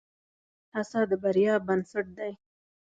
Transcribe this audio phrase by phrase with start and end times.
[0.73, 2.31] هڅه د بریا بنسټ دی.